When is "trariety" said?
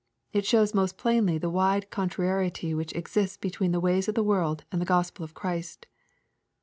2.09-2.75